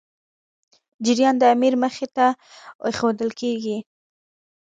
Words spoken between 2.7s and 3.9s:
ایښودل کېدی.